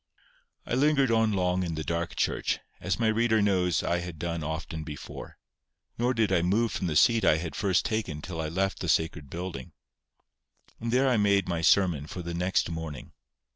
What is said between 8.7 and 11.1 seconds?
the sacred building. And there